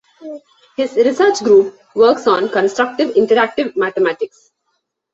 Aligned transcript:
His 0.77 0.95
research 0.95 1.43
group 1.43 1.77
works 1.95 2.25
on 2.25 2.49
Constructive 2.49 3.09
Interactive 3.13 3.77
Mathematics. 3.77 4.49